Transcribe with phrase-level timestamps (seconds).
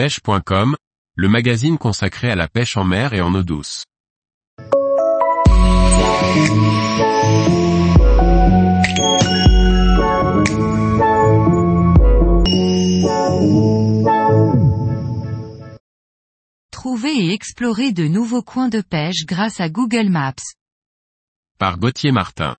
[0.00, 0.76] pêche.com,
[1.14, 3.84] le magazine consacré à la pêche en mer et en eau douce.
[16.70, 20.32] Trouver et explorer de nouveaux coins de pêche grâce à Google Maps.
[21.58, 22.56] Par Gauthier Martin.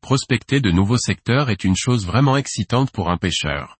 [0.00, 3.77] Prospecter de nouveaux secteurs est une chose vraiment excitante pour un pêcheur.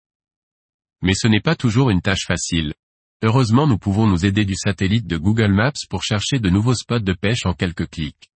[1.03, 2.75] Mais ce n'est pas toujours une tâche facile.
[3.23, 7.01] Heureusement nous pouvons nous aider du satellite de Google Maps pour chercher de nouveaux spots
[7.01, 8.31] de pêche en quelques clics.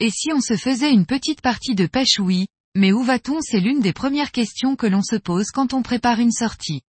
[0.00, 3.60] Et si on se faisait une petite partie de pêche oui, mais où va-t-on c'est
[3.60, 6.82] l'une des premières questions que l'on se pose quand on prépare une sortie.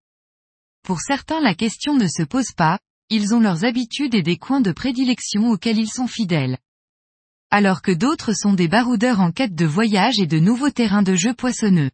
[0.82, 2.80] Pour certains la question ne se pose pas,
[3.10, 6.58] ils ont leurs habitudes et des coins de prédilection auxquels ils sont fidèles.
[7.52, 11.16] Alors que d'autres sont des baroudeurs en quête de voyage et de nouveaux terrains de
[11.16, 11.92] jeu poissonneux.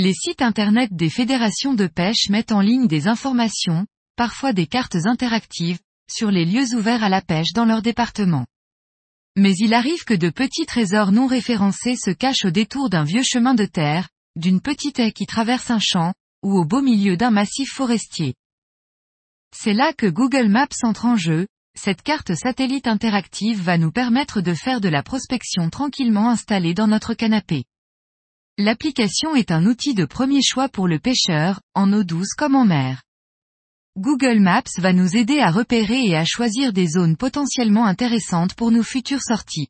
[0.00, 3.84] Les sites internet des fédérations de pêche mettent en ligne des informations,
[4.14, 8.46] parfois des cartes interactives, sur les lieux ouverts à la pêche dans leur département.
[9.34, 13.24] Mais il arrive que de petits trésors non référencés se cachent au détour d'un vieux
[13.24, 16.14] chemin de terre, d'une petite haie qui traverse un champ,
[16.44, 18.36] ou au beau milieu d'un massif forestier.
[19.52, 24.42] C'est là que Google Maps entre en jeu, cette carte satellite interactive va nous permettre
[24.42, 27.64] de faire de la prospection tranquillement installée dans notre canapé.
[28.60, 32.64] L'application est un outil de premier choix pour le pêcheur, en eau douce comme en
[32.64, 33.04] mer.
[33.96, 38.72] Google Maps va nous aider à repérer et à choisir des zones potentiellement intéressantes pour
[38.72, 39.68] nos futures sorties.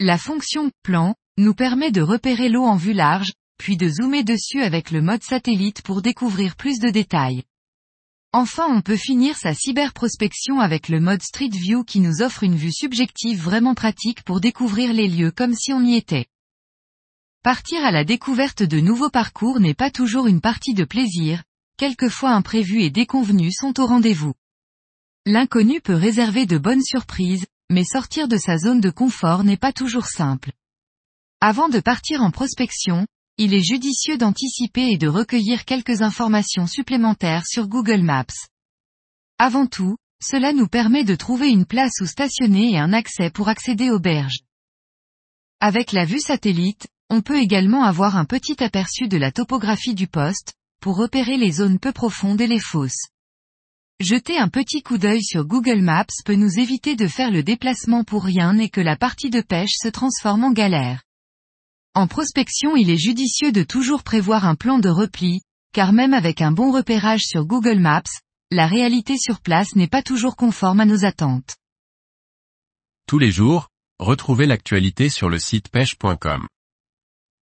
[0.00, 4.62] La fonction plan nous permet de repérer l'eau en vue large, puis de zoomer dessus
[4.62, 7.44] avec le mode satellite pour découvrir plus de détails.
[8.32, 12.56] Enfin on peut finir sa cyberprospection avec le mode Street View qui nous offre une
[12.56, 16.26] vue subjective vraiment pratique pour découvrir les lieux comme si on y était.
[17.42, 21.42] Partir à la découverte de nouveaux parcours n'est pas toujours une partie de plaisir,
[21.78, 24.34] quelquefois imprévus et déconvenus sont au rendez-vous.
[25.24, 29.72] L'inconnu peut réserver de bonnes surprises, mais sortir de sa zone de confort n'est pas
[29.72, 30.52] toujours simple.
[31.40, 33.06] Avant de partir en prospection,
[33.38, 38.26] il est judicieux d'anticiper et de recueillir quelques informations supplémentaires sur Google Maps.
[39.38, 43.48] Avant tout, cela nous permet de trouver une place où stationner et un accès pour
[43.48, 44.40] accéder aux berges.
[45.60, 50.06] Avec la vue satellite, on peut également avoir un petit aperçu de la topographie du
[50.06, 53.08] poste, pour repérer les zones peu profondes et les fosses.
[53.98, 58.04] Jeter un petit coup d'œil sur Google Maps peut nous éviter de faire le déplacement
[58.04, 61.02] pour rien et que la partie de pêche se transforme en galère.
[61.94, 66.40] En prospection il est judicieux de toujours prévoir un plan de repli, car même avec
[66.40, 68.02] un bon repérage sur Google Maps,
[68.52, 71.56] la réalité sur place n'est pas toujours conforme à nos attentes.
[73.06, 73.68] Tous les jours,
[73.98, 76.46] retrouvez l'actualité sur le site pêche.com.